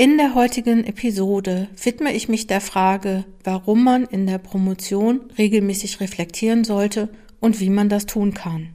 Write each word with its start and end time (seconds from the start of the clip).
In 0.00 0.16
der 0.16 0.36
heutigen 0.36 0.84
Episode 0.84 1.66
widme 1.82 2.14
ich 2.14 2.28
mich 2.28 2.46
der 2.46 2.60
Frage, 2.60 3.24
warum 3.42 3.82
man 3.82 4.04
in 4.04 4.28
der 4.28 4.38
Promotion 4.38 5.22
regelmäßig 5.36 5.98
reflektieren 5.98 6.62
sollte 6.62 7.08
und 7.40 7.58
wie 7.58 7.68
man 7.68 7.88
das 7.88 8.06
tun 8.06 8.32
kann. 8.32 8.68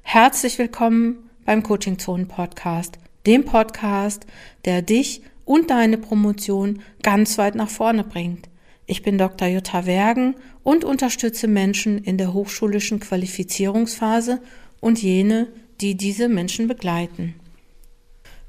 Herzlich 0.00 0.58
willkommen 0.58 1.28
beim 1.44 1.62
Coaching 1.62 1.98
Zone 1.98 2.24
Podcast, 2.24 2.98
dem 3.26 3.44
Podcast, 3.44 4.24
der 4.64 4.80
dich 4.80 5.20
und 5.44 5.68
deine 5.68 5.98
Promotion 5.98 6.80
ganz 7.02 7.36
weit 7.36 7.54
nach 7.54 7.68
vorne 7.68 8.02
bringt. 8.02 8.48
Ich 8.86 9.02
bin 9.02 9.18
Dr. 9.18 9.46
Jutta 9.46 9.84
Wergen 9.84 10.36
und 10.62 10.86
unterstütze 10.86 11.48
Menschen 11.48 11.98
in 11.98 12.16
der 12.16 12.32
hochschulischen 12.32 12.98
Qualifizierungsphase 12.98 14.40
und 14.80 15.02
jene, 15.02 15.48
die 15.80 15.96
diese 15.96 16.28
Menschen 16.28 16.68
begleiten. 16.68 17.34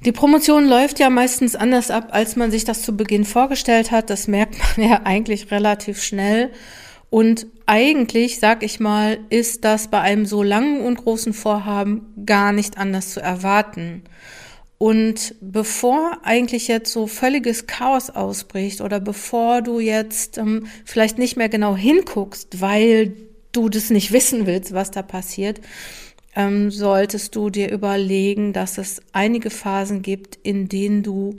Die 0.04 0.12
Promotion 0.12 0.68
läuft 0.68 1.00
ja 1.00 1.12
meistens 1.12 1.56
anders 1.56 1.92
ab, 1.92 2.08
als 2.12 2.36
man 2.36 2.50
sich 2.50 2.66
das 2.66 2.82
zu 2.82 2.98
Beginn 2.98 3.24
vorgestellt 3.24 3.92
hat. 3.92 4.10
Das 4.10 4.28
merkt 4.28 4.56
man 4.78 4.90
ja 4.90 5.02
eigentlich 5.04 5.52
relativ 5.52 6.02
schnell. 6.02 6.50
Und 7.12 7.46
eigentlich, 7.66 8.40
sag 8.40 8.64
ich 8.64 8.80
mal, 8.80 9.20
ist 9.30 9.64
das 9.64 9.90
bei 9.90 10.00
einem 10.00 10.26
so 10.26 10.42
langen 10.42 10.82
und 10.82 10.98
großen 10.98 11.34
Vorhaben 11.34 12.14
gar 12.26 12.52
nicht 12.52 12.78
anders 12.78 13.12
zu 13.12 13.22
erwarten. 13.22 14.04
Und 14.78 15.36
bevor 15.42 16.18
eigentlich 16.24 16.68
jetzt 16.68 16.92
so 16.92 17.06
völliges 17.06 17.68
Chaos 17.68 18.10
ausbricht 18.10 18.82
oder 18.82 19.00
bevor 19.00 19.62
du 19.62 19.80
jetzt 19.80 20.40
ähm, 20.40 20.66
vielleicht 20.86 21.20
nicht 21.20 21.38
mehr 21.38 21.50
genau 21.50 21.76
hinguckst, 21.76 22.62
weil 22.62 23.14
du 23.52 23.70
das 23.70 23.92
nicht 23.92 24.12
wissen 24.14 24.48
willst, 24.48 24.74
was 24.74 24.90
da 24.90 25.04
passiert, 25.04 25.62
ähm, 26.36 26.72
solltest 26.72 27.36
du 27.36 27.50
dir 27.50 27.72
überlegen, 27.72 28.54
dass 28.54 28.78
es 28.78 29.02
einige 29.12 29.50
Phasen 29.50 30.02
gibt, 30.02 30.38
in 30.44 30.70
denen 30.70 31.04
du 31.04 31.36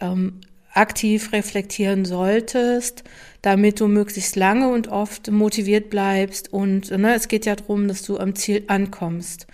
ähm, 0.00 0.40
aktiv 0.72 1.32
reflektieren 1.32 2.04
solltest, 2.04 3.02
damit 3.42 3.80
du 3.80 3.88
möglichst 3.88 4.36
lange 4.36 4.68
und 4.68 4.88
oft 4.88 5.30
motiviert 5.30 5.90
bleibst. 5.90 6.52
Und 6.52 6.90
ne, 6.90 7.14
es 7.14 7.28
geht 7.28 7.46
ja 7.46 7.56
darum, 7.56 7.88
dass 7.88 8.02
du 8.02 8.18
am 8.18 8.34
Ziel 8.34 8.64
ankommst. 8.66 9.46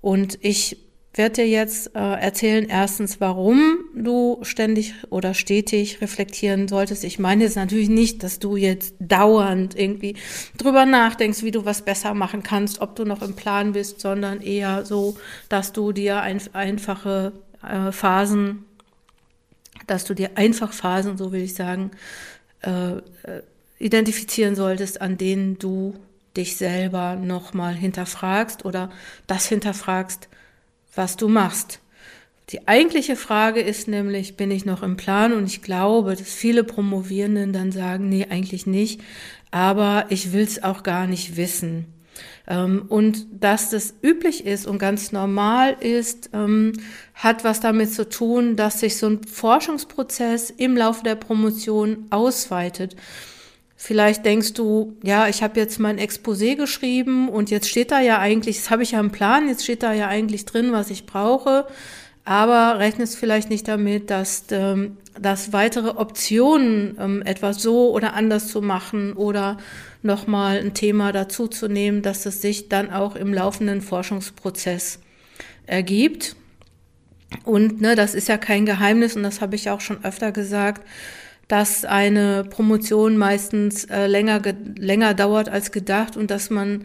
Und 0.00 0.38
ich 0.42 0.87
werde 1.18 1.34
dir 1.34 1.48
jetzt 1.48 1.94
äh, 1.94 1.98
erzählen, 1.98 2.66
erstens, 2.68 3.20
warum 3.20 3.78
du 3.94 4.38
ständig 4.42 4.94
oder 5.10 5.34
stetig 5.34 6.00
reflektieren 6.00 6.68
solltest. 6.68 7.04
Ich 7.04 7.18
meine 7.18 7.44
jetzt 7.44 7.56
natürlich 7.56 7.88
nicht, 7.88 8.22
dass 8.22 8.38
du 8.38 8.56
jetzt 8.56 8.94
dauernd 9.00 9.78
irgendwie 9.78 10.16
drüber 10.56 10.86
nachdenkst, 10.86 11.42
wie 11.42 11.50
du 11.50 11.64
was 11.64 11.82
besser 11.82 12.14
machen 12.14 12.42
kannst, 12.42 12.80
ob 12.80 12.96
du 12.96 13.04
noch 13.04 13.20
im 13.20 13.34
Plan 13.34 13.72
bist, 13.72 14.00
sondern 14.00 14.40
eher 14.40 14.86
so, 14.86 15.16
dass 15.48 15.72
du 15.72 15.92
dir 15.92 16.22
ein, 16.22 16.40
einfache 16.52 17.32
äh, 17.62 17.92
Phasen, 17.92 18.64
dass 19.86 20.04
du 20.04 20.14
dir 20.14 20.30
einfach 20.36 20.72
Phasen, 20.72 21.18
so 21.18 21.32
will 21.32 21.42
ich 21.42 21.54
sagen, 21.54 21.90
äh, 22.62 22.92
äh 22.92 23.42
identifizieren 23.80 24.56
solltest, 24.56 25.00
an 25.00 25.18
denen 25.18 25.56
du 25.58 25.94
dich 26.36 26.56
selber 26.56 27.14
nochmal 27.16 27.74
hinterfragst 27.74 28.64
oder 28.64 28.90
das 29.28 29.46
hinterfragst, 29.46 30.28
was 30.94 31.16
du 31.16 31.28
machst. 31.28 31.80
Die 32.50 32.66
eigentliche 32.66 33.14
Frage 33.14 33.60
ist 33.60 33.88
nämlich, 33.88 34.36
bin 34.36 34.50
ich 34.50 34.64
noch 34.64 34.82
im 34.82 34.96
Plan? 34.96 35.34
Und 35.34 35.46
ich 35.46 35.60
glaube, 35.60 36.16
dass 36.16 36.32
viele 36.32 36.64
Promovierenden 36.64 37.52
dann 37.52 37.72
sagen, 37.72 38.08
nee, 38.08 38.26
eigentlich 38.30 38.66
nicht, 38.66 39.02
aber 39.50 40.06
ich 40.08 40.32
will 40.32 40.44
es 40.44 40.62
auch 40.62 40.82
gar 40.82 41.06
nicht 41.06 41.36
wissen. 41.36 41.86
Ähm, 42.46 42.86
und 42.88 43.26
dass 43.38 43.68
das 43.68 43.94
üblich 44.02 44.46
ist 44.46 44.66
und 44.66 44.78
ganz 44.78 45.12
normal 45.12 45.76
ist, 45.80 46.30
ähm, 46.32 46.72
hat 47.14 47.44
was 47.44 47.60
damit 47.60 47.92
zu 47.92 48.08
tun, 48.08 48.56
dass 48.56 48.80
sich 48.80 48.96
so 48.96 49.08
ein 49.08 49.22
Forschungsprozess 49.24 50.48
im 50.50 50.76
Laufe 50.76 51.04
der 51.04 51.16
Promotion 51.16 52.06
ausweitet. 52.08 52.96
Vielleicht 53.80 54.24
denkst 54.24 54.54
du, 54.54 54.96
ja, 55.04 55.28
ich 55.28 55.40
habe 55.44 55.60
jetzt 55.60 55.78
mein 55.78 56.00
Exposé 56.00 56.56
geschrieben 56.56 57.28
und 57.28 57.48
jetzt 57.48 57.68
steht 57.68 57.92
da 57.92 58.00
ja 58.00 58.18
eigentlich, 58.18 58.56
das 58.56 58.70
habe 58.70 58.82
ich 58.82 58.90
ja 58.90 58.98
im 58.98 59.12
Plan, 59.12 59.46
jetzt 59.46 59.62
steht 59.62 59.84
da 59.84 59.92
ja 59.92 60.08
eigentlich 60.08 60.44
drin, 60.46 60.72
was 60.72 60.90
ich 60.90 61.06
brauche, 61.06 61.64
aber 62.24 62.80
rechnest 62.80 63.16
vielleicht 63.16 63.50
nicht 63.50 63.68
damit, 63.68 64.10
dass, 64.10 64.46
ähm, 64.50 64.96
dass 65.18 65.52
weitere 65.52 65.90
Optionen, 65.90 66.96
ähm, 66.98 67.22
etwas 67.22 67.62
so 67.62 67.94
oder 67.94 68.14
anders 68.14 68.48
zu 68.48 68.62
machen 68.62 69.12
oder 69.12 69.58
nochmal 70.02 70.58
ein 70.58 70.74
Thema 70.74 71.12
dazu 71.12 71.46
zu 71.46 71.68
nehmen, 71.68 72.02
dass 72.02 72.26
es 72.26 72.42
sich 72.42 72.68
dann 72.68 72.90
auch 72.90 73.14
im 73.14 73.32
laufenden 73.32 73.80
Forschungsprozess 73.80 74.98
ergibt. 75.66 76.34
Und 77.44 77.80
ne, 77.80 77.94
das 77.94 78.16
ist 78.16 78.26
ja 78.26 78.38
kein 78.38 78.66
Geheimnis 78.66 79.14
und 79.14 79.22
das 79.22 79.40
habe 79.40 79.54
ich 79.54 79.70
auch 79.70 79.80
schon 79.80 80.04
öfter 80.04 80.32
gesagt 80.32 80.82
dass 81.48 81.84
eine 81.84 82.44
Promotion 82.44 83.16
meistens 83.16 83.84
äh, 83.86 84.06
länger, 84.06 84.40
länger 84.78 85.14
dauert 85.14 85.48
als 85.48 85.72
gedacht 85.72 86.16
und 86.16 86.30
dass 86.30 86.50
man 86.50 86.84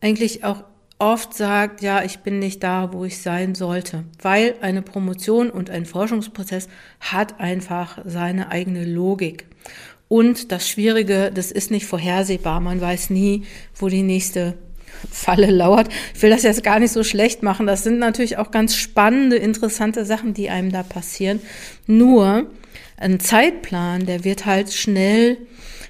eigentlich 0.00 0.44
auch 0.44 0.64
oft 0.98 1.34
sagt, 1.34 1.82
ja, 1.82 2.02
ich 2.04 2.20
bin 2.20 2.38
nicht 2.38 2.62
da, 2.62 2.92
wo 2.92 3.04
ich 3.04 3.22
sein 3.22 3.54
sollte, 3.54 4.04
weil 4.20 4.54
eine 4.60 4.82
Promotion 4.82 5.50
und 5.50 5.70
ein 5.70 5.86
Forschungsprozess 5.86 6.68
hat 7.00 7.40
einfach 7.40 7.98
seine 8.04 8.50
eigene 8.50 8.84
Logik. 8.84 9.46
Und 10.08 10.52
das 10.52 10.68
Schwierige, 10.68 11.32
das 11.34 11.50
ist 11.50 11.70
nicht 11.70 11.86
vorhersehbar. 11.86 12.60
Man 12.60 12.80
weiß 12.80 13.10
nie, 13.10 13.44
wo 13.74 13.88
die 13.88 14.02
nächste 14.02 14.58
Falle 15.10 15.50
lauert. 15.50 15.88
Ich 16.14 16.22
will 16.22 16.30
das 16.30 16.42
jetzt 16.42 16.62
gar 16.62 16.78
nicht 16.78 16.92
so 16.92 17.02
schlecht 17.02 17.42
machen. 17.42 17.66
Das 17.66 17.82
sind 17.82 17.98
natürlich 17.98 18.36
auch 18.36 18.50
ganz 18.50 18.76
spannende, 18.76 19.36
interessante 19.36 20.04
Sachen, 20.04 20.34
die 20.34 20.50
einem 20.50 20.70
da 20.70 20.82
passieren. 20.82 21.40
Nur, 21.86 22.46
ein 23.02 23.20
Zeitplan, 23.20 24.06
der 24.06 24.24
wird 24.24 24.46
halt 24.46 24.72
schnell 24.72 25.38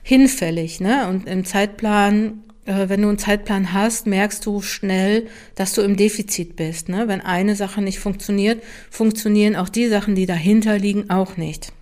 hinfällig. 0.02 0.80
Ne? 0.80 1.08
Und 1.08 1.28
im 1.28 1.44
Zeitplan, 1.44 2.42
äh, 2.64 2.88
wenn 2.88 3.02
du 3.02 3.08
einen 3.08 3.18
Zeitplan 3.18 3.72
hast, 3.72 4.06
merkst 4.06 4.44
du 4.44 4.60
schnell, 4.62 5.28
dass 5.54 5.74
du 5.74 5.82
im 5.82 5.96
Defizit 5.96 6.56
bist. 6.56 6.88
Ne? 6.88 7.08
Wenn 7.08 7.20
eine 7.20 7.54
Sache 7.54 7.82
nicht 7.82 7.98
funktioniert, 7.98 8.62
funktionieren 8.90 9.56
auch 9.56 9.68
die 9.68 9.88
Sachen, 9.88 10.14
die 10.14 10.26
dahinter 10.26 10.78
liegen, 10.78 11.10
auch 11.10 11.36
nicht. 11.36 11.72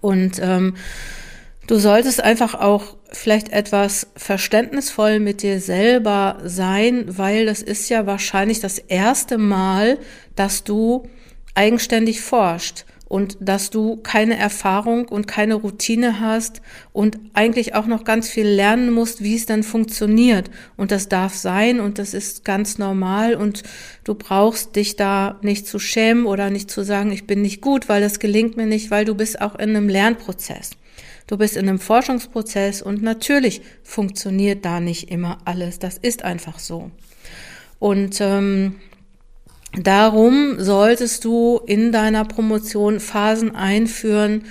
Und 0.00 0.40
ähm, 0.42 0.76
du 1.66 1.76
solltest 1.76 2.22
einfach 2.22 2.54
auch 2.54 2.96
vielleicht 3.10 3.50
etwas 3.50 4.08
verständnisvoll 4.16 5.20
mit 5.20 5.42
dir 5.42 5.60
selber 5.60 6.38
sein, 6.44 7.04
weil 7.06 7.44
das 7.44 7.60
ist 7.60 7.90
ja 7.90 8.06
wahrscheinlich 8.06 8.60
das 8.60 8.78
erste 8.78 9.36
Mal, 9.36 9.98
dass 10.34 10.64
du 10.64 11.08
eigenständig 11.54 12.22
forscht 12.22 12.86
und 13.12 13.36
dass 13.40 13.68
du 13.68 13.98
keine 13.98 14.38
Erfahrung 14.38 15.06
und 15.06 15.28
keine 15.28 15.56
Routine 15.56 16.18
hast 16.18 16.62
und 16.94 17.18
eigentlich 17.34 17.74
auch 17.74 17.84
noch 17.84 18.04
ganz 18.04 18.30
viel 18.30 18.46
lernen 18.46 18.90
musst, 18.90 19.22
wie 19.22 19.34
es 19.34 19.44
dann 19.44 19.64
funktioniert. 19.64 20.50
Und 20.78 20.92
das 20.92 21.10
darf 21.10 21.34
sein 21.34 21.78
und 21.78 21.98
das 21.98 22.14
ist 22.14 22.42
ganz 22.42 22.78
normal 22.78 23.34
und 23.34 23.64
du 24.04 24.14
brauchst 24.14 24.76
dich 24.76 24.96
da 24.96 25.38
nicht 25.42 25.66
zu 25.66 25.78
schämen 25.78 26.24
oder 26.24 26.48
nicht 26.48 26.70
zu 26.70 26.84
sagen, 26.84 27.12
ich 27.12 27.26
bin 27.26 27.42
nicht 27.42 27.60
gut, 27.60 27.90
weil 27.90 28.00
das 28.00 28.18
gelingt 28.18 28.56
mir 28.56 28.64
nicht, 28.64 28.90
weil 28.90 29.04
du 29.04 29.14
bist 29.14 29.42
auch 29.42 29.56
in 29.56 29.76
einem 29.76 29.90
Lernprozess. 29.90 30.70
Du 31.26 31.36
bist 31.36 31.58
in 31.58 31.68
einem 31.68 31.80
Forschungsprozess 31.80 32.80
und 32.80 33.02
natürlich 33.02 33.60
funktioniert 33.82 34.64
da 34.64 34.80
nicht 34.80 35.10
immer 35.10 35.36
alles. 35.44 35.78
Das 35.78 35.98
ist 35.98 36.24
einfach 36.24 36.58
so. 36.58 36.90
Und 37.78 38.22
ähm, 38.22 38.76
Darum 39.78 40.60
solltest 40.60 41.24
du 41.24 41.60
in 41.66 41.92
deiner 41.92 42.24
Promotion 42.24 43.00
Phasen 43.00 43.54
einführen, 43.54 44.44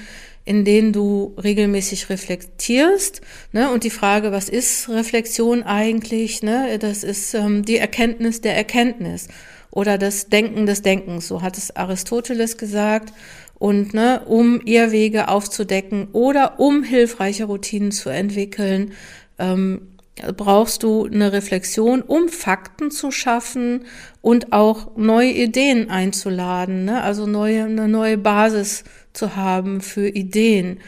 in 0.45 0.65
denen 0.65 0.93
du 0.93 1.35
regelmäßig 1.41 2.09
reflektierst. 2.09 3.21
Ne? 3.51 3.69
Und 3.69 3.83
die 3.83 3.91
Frage, 3.91 4.31
was 4.31 4.49
ist 4.49 4.89
Reflexion 4.89 5.61
eigentlich? 5.61 6.41
Ne? 6.41 6.79
Das 6.79 7.03
ist 7.03 7.35
ähm, 7.35 7.63
die 7.63 7.77
Erkenntnis 7.77 8.41
der 8.41 8.55
Erkenntnis 8.55 9.27
oder 9.69 9.97
das 9.97 10.27
Denken 10.27 10.65
des 10.65 10.81
Denkens, 10.81 11.27
so 11.27 11.41
hat 11.41 11.57
es 11.57 11.75
Aristoteles 11.75 12.57
gesagt. 12.57 13.13
Und 13.57 13.93
ne, 13.93 14.23
um 14.25 14.59
Irrwege 14.61 15.27
aufzudecken 15.27 16.07
oder 16.13 16.59
um 16.59 16.81
hilfreiche 16.81 17.45
Routinen 17.45 17.91
zu 17.91 18.09
entwickeln, 18.09 18.93
ähm, 19.37 19.90
brauchst 20.35 20.83
du 20.83 21.05
eine 21.05 21.31
Reflexion, 21.31 22.01
um 22.01 22.29
Fakten 22.29 22.91
zu 22.91 23.11
schaffen 23.11 23.85
und 24.21 24.53
auch 24.53 24.95
neue 24.97 25.31
Ideen 25.31 25.89
einzuladen, 25.89 26.85
ne? 26.85 27.01
also 27.01 27.25
neue, 27.25 27.63
eine 27.63 27.87
neue 27.87 28.17
Basis 28.17 28.83
zu 29.13 29.35
haben 29.35 29.81
für 29.81 30.07
Ideen. 30.07 30.79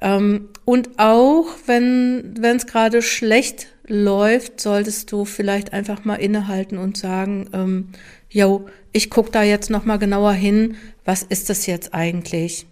Ähm, 0.00 0.48
und 0.64 0.98
auch 0.98 1.46
wenn 1.66 2.34
es 2.42 2.66
gerade 2.66 3.02
schlecht 3.02 3.68
läuft, 3.86 4.60
solltest 4.60 5.12
du 5.12 5.24
vielleicht 5.24 5.72
einfach 5.72 6.04
mal 6.04 6.16
innehalten 6.16 6.78
und 6.78 6.96
sagen, 6.96 7.50
ähm, 7.52 7.88
yo, 8.28 8.66
ich 8.92 9.10
guck 9.10 9.32
da 9.32 9.42
jetzt 9.42 9.70
noch 9.70 9.84
mal 9.84 9.98
genauer 9.98 10.32
hin, 10.32 10.76
was 11.04 11.22
ist 11.22 11.50
das 11.50 11.66
jetzt 11.66 11.92
eigentlich? 11.92 12.66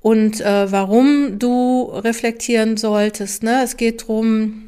Und 0.00 0.40
äh, 0.40 0.70
warum 0.70 1.38
du 1.38 1.84
reflektieren 1.84 2.76
solltest, 2.76 3.42
ne? 3.42 3.62
Es 3.64 3.76
geht 3.76 4.06
drum 4.06 4.65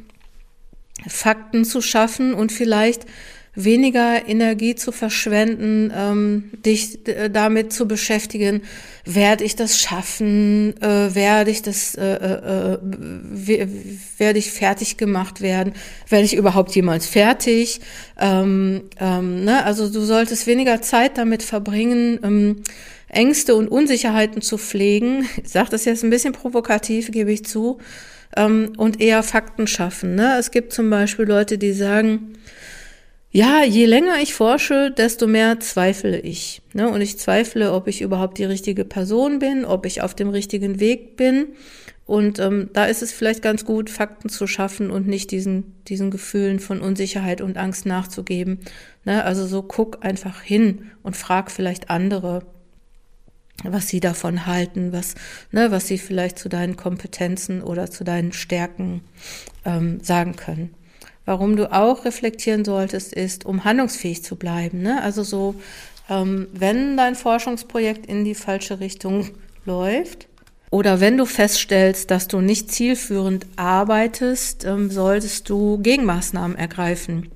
Fakten 1.07 1.65
zu 1.65 1.81
schaffen 1.81 2.33
und 2.33 2.51
vielleicht 2.51 3.05
weniger 3.55 4.27
Energie 4.27 4.75
zu 4.75 4.91
verschwenden, 4.91 5.91
ähm, 5.95 6.51
dich 6.65 7.07
äh, 7.07 7.29
damit 7.29 7.73
zu 7.73 7.87
beschäftigen, 7.87 8.61
werde 9.05 9.43
ich 9.43 9.55
das 9.55 9.81
schaffen, 9.81 10.79
äh, 10.81 11.13
werde 11.15 11.51
ich 11.51 11.61
das, 11.61 11.95
äh, 11.95 12.05
äh, 12.05 12.73
äh 12.73 13.67
werde 14.17 14.39
ich 14.39 14.51
fertig 14.51 14.97
gemacht 14.97 15.41
werden, 15.41 15.73
werde 16.07 16.25
ich 16.25 16.35
überhaupt 16.35 16.75
jemals 16.75 17.07
fertig? 17.07 17.81
Ähm, 18.19 18.83
ähm, 18.99 19.43
ne? 19.43 19.65
Also 19.65 19.89
du 19.89 20.01
solltest 20.01 20.47
weniger 20.47 20.81
Zeit 20.81 21.17
damit 21.17 21.43
verbringen, 21.43 22.19
ähm, 22.23 22.63
Ängste 23.07 23.55
und 23.55 23.67
Unsicherheiten 23.67 24.41
zu 24.41 24.59
pflegen. 24.59 25.27
Ich 25.43 25.49
sage 25.49 25.69
das 25.71 25.85
jetzt 25.85 26.03
ein 26.03 26.11
bisschen 26.11 26.33
provokativ, 26.33 27.11
gebe 27.11 27.31
ich 27.31 27.43
zu, 27.43 27.79
ähm, 28.35 28.73
und 28.77 29.01
eher 29.01 29.23
Fakten 29.23 29.67
schaffen. 29.67 30.15
Ne? 30.15 30.37
Es 30.37 30.51
gibt 30.51 30.73
zum 30.73 30.89
Beispiel 30.89 31.25
Leute, 31.25 31.57
die 31.57 31.73
sagen, 31.73 32.33
ja, 33.31 33.63
je 33.63 33.85
länger 33.85 34.19
ich 34.21 34.33
forsche, 34.33 34.91
desto 34.91 35.27
mehr 35.27 35.59
zweifle 35.59 36.19
ich. 36.19 36.61
Ne? 36.73 36.89
Und 36.89 37.01
ich 37.01 37.19
zweifle, 37.19 37.73
ob 37.73 37.87
ich 37.87 38.01
überhaupt 38.01 38.39
die 38.39 38.45
richtige 38.45 38.85
Person 38.85 39.37
bin, 39.39 39.65
ob 39.65 39.85
ich 39.85 40.01
auf 40.01 40.15
dem 40.15 40.29
richtigen 40.29 40.79
Weg 40.79 41.15
bin. 41.15 41.49
Und 42.07 42.39
ähm, 42.39 42.71
da 42.73 42.85
ist 42.85 43.03
es 43.03 43.11
vielleicht 43.11 43.43
ganz 43.43 43.65
gut, 43.65 43.91
Fakten 43.91 44.29
zu 44.29 44.47
schaffen 44.47 44.89
und 44.89 45.07
nicht 45.07 45.29
diesen, 45.29 45.75
diesen 45.87 46.09
Gefühlen 46.09 46.59
von 46.59 46.81
Unsicherheit 46.81 47.39
und 47.39 47.55
Angst 47.55 47.85
nachzugeben. 47.85 48.61
Ne? 49.05 49.23
Also 49.23 49.45
so 49.45 49.61
guck 49.61 50.03
einfach 50.03 50.41
hin 50.41 50.89
und 51.03 51.15
frag 51.15 51.51
vielleicht 51.51 51.91
andere, 51.91 52.41
was 53.63 53.87
sie 53.87 53.99
davon 53.99 54.45
halten, 54.45 54.93
was, 54.93 55.15
ne, 55.51 55.71
was 55.71 55.87
sie 55.87 55.97
vielleicht 55.97 56.39
zu 56.39 56.49
deinen 56.49 56.77
Kompetenzen 56.77 57.61
oder 57.61 57.89
zu 57.89 58.03
deinen 58.03 58.31
Stärken 58.31 59.01
ähm, 59.65 59.99
sagen 60.01 60.35
können. 60.35 60.73
Warum 61.25 61.55
du 61.55 61.71
auch 61.71 62.05
reflektieren 62.05 62.65
solltest, 62.65 63.13
ist, 63.13 63.45
um 63.45 63.63
handlungsfähig 63.63 64.23
zu 64.23 64.35
bleiben. 64.35 64.81
Ne? 64.81 65.01
Also 65.03 65.23
so, 65.23 65.55
ähm, 66.09 66.47
wenn 66.53 66.97
dein 66.97 67.15
Forschungsprojekt 67.15 68.05
in 68.05 68.25
die 68.25 68.35
falsche 68.35 68.79
Richtung 68.79 69.29
läuft 69.65 70.27
oder 70.71 70.99
wenn 70.99 71.17
du 71.17 71.25
feststellst, 71.25 72.09
dass 72.09 72.27
du 72.27 72.41
nicht 72.41 72.71
zielführend 72.71 73.45
arbeitest, 73.57 74.65
ähm, 74.65 74.89
solltest 74.89 75.49
du 75.49 75.77
Gegenmaßnahmen 75.79 76.57
ergreifen. 76.57 77.29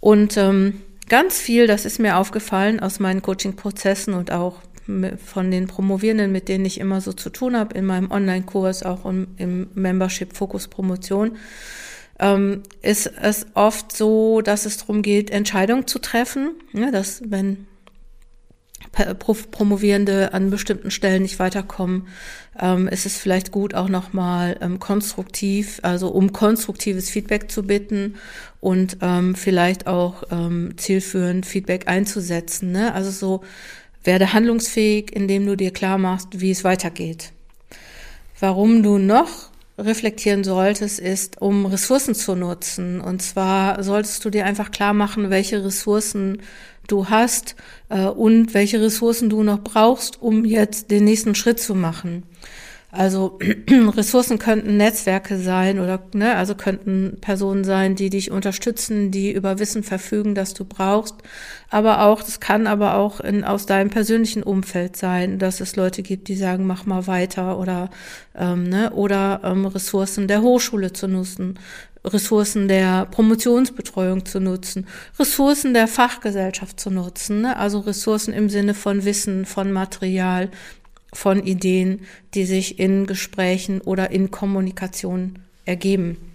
Und 0.00 0.36
ähm, 0.36 0.80
ganz 1.08 1.38
viel, 1.38 1.66
das 1.66 1.84
ist 1.84 1.98
mir 1.98 2.18
aufgefallen 2.18 2.78
aus 2.78 3.00
meinen 3.00 3.22
Coaching-Prozessen 3.22 4.14
und 4.14 4.30
auch 4.30 4.60
von 5.24 5.50
den 5.50 5.66
Promovierenden, 5.66 6.32
mit 6.32 6.48
denen 6.48 6.64
ich 6.64 6.80
immer 6.80 7.00
so 7.00 7.12
zu 7.12 7.30
tun 7.30 7.56
habe, 7.56 7.76
in 7.76 7.84
meinem 7.84 8.10
Online-Kurs, 8.10 8.82
auch 8.82 9.04
im 9.04 9.68
Membership 9.74 10.36
Fokus 10.36 10.68
Promotion, 10.68 11.36
ähm, 12.18 12.62
ist 12.82 13.06
es 13.20 13.46
oft 13.54 13.96
so, 13.96 14.40
dass 14.40 14.66
es 14.66 14.78
darum 14.78 15.02
geht, 15.02 15.30
Entscheidungen 15.30 15.86
zu 15.86 15.98
treffen. 15.98 16.54
Ja, 16.72 16.90
dass 16.90 17.22
wenn 17.26 17.66
Promovierende 18.90 20.32
an 20.32 20.50
bestimmten 20.50 20.90
Stellen 20.90 21.22
nicht 21.22 21.38
weiterkommen, 21.38 22.08
ähm, 22.58 22.88
ist 22.88 23.06
es 23.06 23.16
vielleicht 23.16 23.52
gut, 23.52 23.74
auch 23.74 23.88
nochmal 23.88 24.56
ähm, 24.60 24.80
konstruktiv, 24.80 25.78
also 25.82 26.08
um 26.08 26.32
konstruktives 26.32 27.10
Feedback 27.10 27.50
zu 27.50 27.64
bitten 27.64 28.16
und 28.60 28.98
ähm, 29.00 29.34
vielleicht 29.34 29.86
auch 29.86 30.24
ähm, 30.30 30.72
zielführend 30.76 31.46
Feedback 31.46 31.88
einzusetzen. 31.88 32.72
Ne? 32.72 32.92
Also 32.94 33.10
so 33.10 33.42
werde 34.08 34.32
handlungsfähig, 34.32 35.14
indem 35.14 35.44
du 35.44 35.54
dir 35.54 35.70
klar 35.70 35.98
machst, 35.98 36.40
wie 36.40 36.50
es 36.50 36.64
weitergeht. 36.64 37.32
Warum 38.40 38.82
du 38.82 38.96
noch 38.96 39.50
reflektieren 39.76 40.44
solltest, 40.44 40.98
ist, 40.98 41.42
um 41.42 41.66
Ressourcen 41.66 42.14
zu 42.14 42.34
nutzen. 42.34 43.02
Und 43.02 43.20
zwar 43.20 43.82
solltest 43.82 44.24
du 44.24 44.30
dir 44.30 44.46
einfach 44.46 44.70
klar 44.70 44.94
machen, 44.94 45.28
welche 45.28 45.62
Ressourcen 45.62 46.38
du 46.86 47.10
hast 47.10 47.54
äh, 47.90 48.06
und 48.06 48.54
welche 48.54 48.80
Ressourcen 48.80 49.28
du 49.28 49.42
noch 49.42 49.62
brauchst, 49.62 50.22
um 50.22 50.46
jetzt 50.46 50.90
den 50.90 51.04
nächsten 51.04 51.34
Schritt 51.34 51.60
zu 51.60 51.74
machen. 51.74 52.22
Also 52.90 53.38
Ressourcen 53.70 54.38
könnten 54.38 54.78
Netzwerke 54.78 55.36
sein 55.36 55.78
oder 55.78 56.02
ne, 56.14 56.36
also 56.36 56.54
könnten 56.54 57.18
Personen 57.20 57.62
sein, 57.64 57.96
die 57.96 58.08
dich 58.08 58.30
unterstützen, 58.30 59.10
die 59.10 59.30
über 59.30 59.58
Wissen 59.58 59.82
verfügen, 59.82 60.34
das 60.34 60.54
du 60.54 60.64
brauchst. 60.64 61.16
Aber 61.68 62.02
auch, 62.06 62.22
das 62.22 62.40
kann 62.40 62.66
aber 62.66 62.94
auch 62.94 63.20
in, 63.20 63.44
aus 63.44 63.66
deinem 63.66 63.90
persönlichen 63.90 64.42
Umfeld 64.42 64.96
sein, 64.96 65.38
dass 65.38 65.60
es 65.60 65.76
Leute 65.76 66.02
gibt, 66.02 66.28
die 66.28 66.36
sagen, 66.36 66.66
mach 66.66 66.86
mal 66.86 67.06
weiter 67.06 67.58
oder 67.58 67.90
ähm, 68.34 68.64
ne, 68.64 68.90
oder 68.94 69.42
ähm, 69.44 69.66
Ressourcen 69.66 70.26
der 70.26 70.40
Hochschule 70.40 70.94
zu 70.94 71.08
nutzen, 71.08 71.58
Ressourcen 72.04 72.68
der 72.68 73.06
Promotionsbetreuung 73.06 74.24
zu 74.24 74.40
nutzen, 74.40 74.86
Ressourcen 75.18 75.74
der 75.74 75.88
Fachgesellschaft 75.88 76.80
zu 76.80 76.90
nutzen, 76.90 77.42
ne? 77.42 77.56
also 77.56 77.80
Ressourcen 77.80 78.32
im 78.32 78.48
Sinne 78.48 78.74
von 78.74 79.04
Wissen, 79.04 79.44
von 79.44 79.72
Material, 79.72 80.50
von 81.12 81.42
Ideen, 81.44 82.00
die 82.34 82.44
sich 82.44 82.78
in 82.78 83.06
Gesprächen 83.06 83.80
oder 83.80 84.10
in 84.10 84.30
Kommunikation 84.30 85.38
ergeben. 85.64 86.27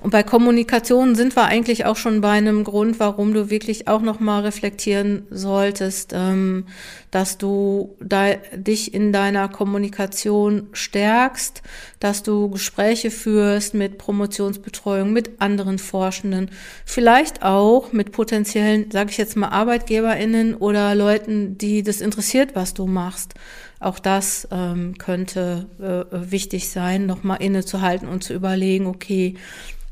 Und 0.00 0.10
bei 0.10 0.22
Kommunikation 0.22 1.14
sind 1.14 1.34
wir 1.36 1.44
eigentlich 1.44 1.86
auch 1.86 1.96
schon 1.96 2.20
bei 2.20 2.30
einem 2.30 2.64
Grund, 2.64 3.00
warum 3.00 3.32
du 3.32 3.50
wirklich 3.50 3.88
auch 3.88 4.02
nochmal 4.02 4.42
reflektieren 4.42 5.26
solltest, 5.30 6.12
ähm, 6.14 6.66
dass 7.10 7.38
du 7.38 7.96
da, 8.00 8.34
dich 8.54 8.92
in 8.92 9.12
deiner 9.12 9.48
Kommunikation 9.48 10.68
stärkst, 10.72 11.62
dass 11.98 12.22
du 12.22 12.50
Gespräche 12.50 13.10
führst 13.10 13.74
mit 13.74 13.98
Promotionsbetreuung, 13.98 15.12
mit 15.12 15.40
anderen 15.40 15.78
Forschenden, 15.78 16.50
vielleicht 16.84 17.42
auch 17.42 17.92
mit 17.92 18.12
potenziellen, 18.12 18.90
sage 18.90 19.10
ich 19.10 19.18
jetzt 19.18 19.36
mal, 19.36 19.48
ArbeitgeberInnen 19.48 20.54
oder 20.54 20.94
Leuten, 20.94 21.56
die 21.58 21.82
das 21.82 22.00
interessiert, 22.00 22.54
was 22.54 22.74
du 22.74 22.86
machst. 22.86 23.34
Auch 23.78 23.98
das 23.98 24.48
ähm, 24.50 24.96
könnte 24.96 25.66
äh, 25.78 26.30
wichtig 26.30 26.70
sein, 26.70 27.06
nochmal 27.06 27.42
innezuhalten 27.42 28.08
und 28.08 28.24
zu 28.24 28.32
überlegen, 28.32 28.86
okay, 28.86 29.34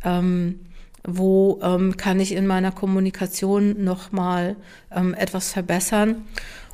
ähm, 0.05 0.61
wo 1.07 1.61
ähm, 1.63 1.97
kann 1.97 2.19
ich 2.21 2.33
in 2.33 2.47
meiner 2.47 2.73
Kommunikation 2.73 3.85
nochmal 3.85 4.57
ähm, 4.91 5.15
etwas 5.15 5.53
verbessern. 5.53 6.25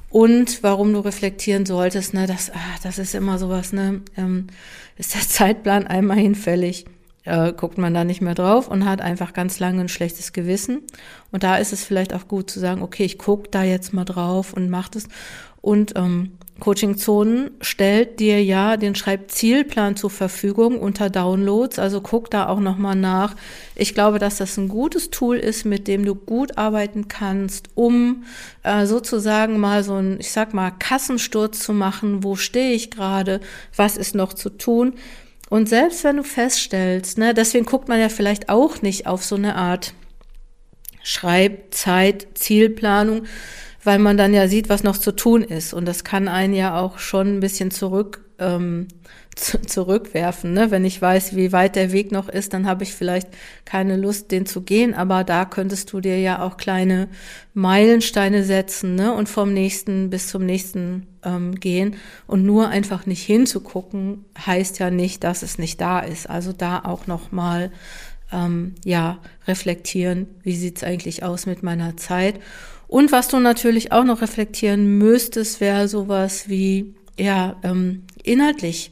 Und 0.09 0.63
warum 0.63 0.93
du 0.93 1.01
reflektieren 1.01 1.67
solltest, 1.67 2.15
ne, 2.15 2.27
das, 2.27 2.51
ah, 2.51 2.79
das 2.83 2.99
ist 2.99 3.15
immer 3.15 3.39
sowas, 3.39 3.73
ne, 3.73 4.03
ähm, 4.17 4.49
ist 4.97 5.15
der 5.15 5.23
Zeitplan 5.23 5.87
einmal 5.87 6.19
hinfällig, 6.19 6.85
äh, 7.25 7.53
guckt 7.53 7.79
man 7.79 7.95
da 7.95 8.05
nicht 8.05 8.21
mehr 8.21 8.35
drauf 8.35 8.67
und 8.69 8.85
hat 8.85 9.01
einfach 9.01 9.33
ganz 9.33 9.61
lange 9.61 9.83
ein 9.83 9.89
schlechtes 9.89 10.33
Gewissen. 10.33 10.83
Und 11.31 11.43
da 11.43 11.57
ist 11.57 11.73
es 11.73 11.85
vielleicht 11.85 12.13
auch 12.13 12.27
gut 12.27 12.51
zu 12.51 12.59
sagen, 12.59 12.83
okay, 12.83 13.05
ich 13.05 13.19
guck 13.19 13.53
da 13.53 13.63
jetzt 13.63 13.93
mal 13.93 14.05
drauf 14.05 14.53
und 14.53 14.69
mach 14.69 14.89
das. 14.89 15.05
Und 15.61 15.93
ähm, 15.97 16.33
Coaching 16.61 16.97
Zonen 16.99 17.51
stellt 17.61 18.21
dir 18.21 18.45
ja 18.45 18.77
den 18.77 18.95
Schreibzielplan 18.95 19.97
zur 19.97 20.11
Verfügung 20.11 20.79
unter 20.79 21.11
Downloads. 21.11 21.79
Also 21.79 22.01
guck 22.01 22.31
da 22.31 22.49
auch 22.49 22.61
nochmal 22.61 22.95
nach. 22.95 23.35
Ich 23.75 23.95
glaube, 23.95 24.19
dass 24.19 24.37
das 24.37 24.57
ein 24.59 24.69
gutes 24.69 25.11
Tool 25.11 25.37
ist, 25.37 25.65
mit 25.65 25.89
dem 25.89 26.05
du 26.05 26.15
gut 26.15 26.59
arbeiten 26.59 27.09
kannst, 27.09 27.71
um 27.75 28.25
äh, 28.63 28.87
sozusagen 28.87 29.59
mal 29.59 29.83
so 29.83 29.95
ein, 29.95 30.21
ich 30.21 30.31
sag 30.31 30.55
mal, 30.55 30.71
Kassensturz 30.71 31.61
zu 31.61 31.73
machen. 31.73 32.23
Wo 32.23 32.37
stehe 32.37 32.75
ich 32.75 32.91
gerade? 32.91 33.41
Was 33.75 33.97
ist 33.97 34.15
noch 34.15 34.35
zu 34.35 34.51
tun? 34.51 34.95
Und 35.49 35.69
selbst 35.69 36.05
wenn 36.05 36.19
du 36.19 36.23
feststellst, 36.23 37.19
ne, 37.19 37.35
deswegen 37.35 37.65
guckt 37.65 37.89
man 37.89 37.99
ja 37.99 38.09
vielleicht 38.09 38.49
auch 38.49 38.83
nicht 38.83 39.09
auf 39.09 39.25
so 39.25 39.35
eine 39.35 39.57
Art 39.57 39.95
Schreibzeit, 41.03 42.29
Zielplanung, 42.35 43.23
weil 43.83 43.99
man 43.99 44.17
dann 44.17 44.35
ja 44.35 44.49
sieht, 44.49 44.69
was 44.69 44.83
noch 44.83 44.99
zu 44.99 45.13
tun 45.13 45.43
ist. 45.43 45.73
Und 45.73 45.87
das 45.87 46.05
kann 46.05 46.29
einen 46.29 46.55
ja 46.55 46.79
auch 46.79 46.99
schon 46.99 47.37
ein 47.37 47.41
bisschen 47.41 47.71
zurück 47.71 48.25
ähm, 48.39 48.89
zu, 49.37 49.61
zurückwerfen. 49.63 50.53
Ne? 50.53 50.71
Wenn 50.71 50.85
ich 50.85 51.01
weiß, 51.01 51.37
wie 51.37 51.53
weit 51.53 51.77
der 51.77 51.93
Weg 51.93 52.13
noch 52.13 52.29
ist, 52.29 52.53
dann 52.53 52.67
habe 52.67 52.83
ich 52.83 52.95
vielleicht 52.95 53.29
keine 53.65 53.97
Lust, 53.97 54.31
den 54.33 54.45
zu 54.45 54.63
gehen. 54.63 54.93
Aber 54.93 55.25
da 55.25 55.45
könntest 55.45 55.93
du 55.93 56.01
dir 56.01 56.19
ja 56.21 56.43
auch 56.43 56.57
kleine 56.57 57.09
Meilensteine 57.55 58.45
setzen 58.45 58.97
ne? 58.97 59.15
und 59.15 59.29
vom 59.29 59.53
nächsten 59.55 60.11
bis 60.11 60.29
zum 60.29 60.45
nächsten 60.45 61.07
ähm, 61.25 61.55
gehen. 61.55 61.97
Und 62.27 62.45
nur 62.45 62.69
einfach 62.69 63.07
nicht 63.07 63.23
hinzugucken, 63.23 64.27
heißt 64.45 64.79
ja 64.79 64.91
nicht, 64.91 65.25
dass 65.25 65.43
es 65.43 65.59
nicht 65.59 65.81
da 65.81 66.01
ist. 66.01 66.29
Also 66.29 66.53
da 66.53 66.81
auch 66.81 67.07
noch 67.07 67.33
mal 67.33 67.71
ähm, 68.33 68.75
ja 68.85 69.19
reflektieren, 69.47 70.27
wie 70.43 70.57
sieht's 70.57 70.85
eigentlich 70.85 71.23
aus 71.23 71.47
mit 71.47 71.63
meiner 71.63 71.97
Zeit 71.97 72.41
und 72.91 73.13
was 73.13 73.29
du 73.29 73.39
natürlich 73.39 73.93
auch 73.93 74.03
noch 74.03 74.21
reflektieren 74.21 74.99
müsstest, 74.99 75.61
wäre 75.61 75.87
sowas 75.87 76.49
wie, 76.49 76.93
ja, 77.17 77.55
ähm, 77.63 78.03
inhaltlich. 78.25 78.91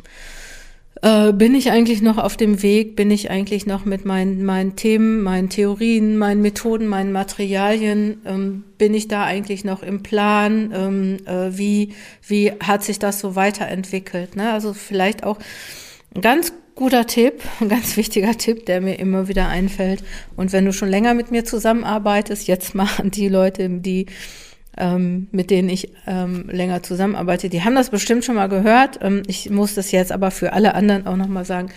Äh, 1.03 1.33
bin 1.33 1.53
ich 1.57 1.73
eigentlich 1.73 2.01
noch 2.01 2.17
auf 2.17 2.37
dem 2.37 2.63
Weg? 2.63 2.95
Bin 2.95 3.11
ich 3.11 3.29
eigentlich 3.29 3.67
noch 3.67 3.85
mit 3.85 4.05
meinen, 4.05 4.45
meinen 4.45 4.77
Themen, 4.77 5.21
meinen 5.23 5.49
Theorien, 5.49 6.17
meinen 6.17 6.43
Methoden, 6.43 6.87
meinen 6.87 7.11
Materialien? 7.11 8.21
Ähm, 8.25 8.63
bin 8.79 8.95
ich 8.95 9.09
da 9.09 9.25
eigentlich 9.25 9.65
noch 9.65 9.83
im 9.83 10.05
Plan? 10.05 10.73
Ähm, 10.73 11.17
äh, 11.27 11.59
wie, 11.59 11.93
wie 12.25 12.53
hat 12.53 12.85
sich 12.85 13.01
das 13.01 13.19
so 13.19 13.35
weiterentwickelt? 13.35 14.37
Ne? 14.37 14.53
Also 14.53 14.75
vielleicht 14.75 15.25
auch 15.25 15.39
ganz 16.21 16.53
guter 16.79 17.07
Tipp, 17.07 17.43
ein 17.61 17.69
ganz 17.69 17.97
wichtiger 17.97 18.39
Tipp, 18.39 18.65
der 18.67 18.81
mir 18.81 18.99
immer 18.99 19.29
wieder 19.29 19.49
einfällt. 19.49 20.03
Und 20.37 20.53
wenn 20.53 20.65
du 20.65 20.73
schon 20.73 20.89
länger 20.89 21.13
mit 21.13 21.31
mir 21.31 21.45
zusammenarbeitest, 21.45 22.47
jetzt 22.47 22.75
machen 22.75 23.11
die 23.11 23.29
Leute, 23.29 23.69
die 23.69 24.07
ähm, 24.77 25.27
mit 25.33 25.51
denen 25.51 25.69
ich 25.69 25.91
ähm, 26.07 26.49
länger 26.49 26.85
zusammenarbeite, 26.85 27.49
die 27.49 27.65
haben 27.65 27.75
das 27.75 27.91
bestimmt 27.91 28.25
schon 28.25 28.37
mal 28.37 28.49
gehört. 28.49 29.01
Ähm, 29.03 29.25
ich 29.27 29.51
muss 29.51 29.75
das 29.75 29.91
jetzt 29.91 30.13
aber 30.13 30.31
für 30.31 30.53
alle 30.53 30.77
anderen 30.77 31.07
auch 31.09 31.17
nochmal 31.17 31.45
sagen. 31.45 31.71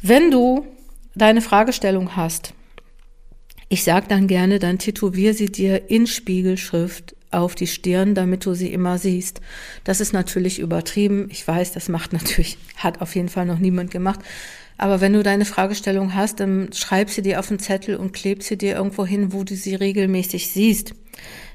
Wenn 0.00 0.30
du 0.30 0.66
deine 1.14 1.42
Fragestellung 1.42 2.16
hast, 2.16 2.54
ich 3.68 3.84
sage 3.84 4.06
dann 4.08 4.26
gerne, 4.26 4.58
dann 4.58 4.78
tätowier 4.78 5.34
sie 5.34 5.52
dir 5.52 5.90
in 5.90 6.06
Spiegelschrift 6.06 7.14
auf 7.30 7.54
die 7.54 7.66
Stirn, 7.66 8.14
damit 8.14 8.46
du 8.46 8.54
sie 8.54 8.72
immer 8.72 8.98
siehst. 8.98 9.40
Das 9.84 10.00
ist 10.00 10.12
natürlich 10.12 10.58
übertrieben. 10.58 11.28
Ich 11.30 11.46
weiß, 11.46 11.72
das 11.72 11.88
macht 11.88 12.12
natürlich, 12.12 12.58
hat 12.76 13.00
auf 13.00 13.14
jeden 13.14 13.28
Fall 13.28 13.46
noch 13.46 13.58
niemand 13.58 13.90
gemacht. 13.90 14.20
Aber 14.78 15.00
wenn 15.00 15.12
du 15.12 15.24
deine 15.24 15.44
Fragestellung 15.44 16.14
hast, 16.14 16.38
dann 16.38 16.72
schreib 16.72 17.10
sie 17.10 17.20
dir 17.20 17.40
auf 17.40 17.50
einen 17.50 17.58
Zettel 17.58 17.96
und 17.96 18.12
kleb 18.12 18.44
sie 18.44 18.56
dir 18.56 18.76
irgendwo 18.76 19.04
hin, 19.04 19.32
wo 19.32 19.42
du 19.42 19.56
sie 19.56 19.74
regelmäßig 19.74 20.50
siehst. 20.50 20.94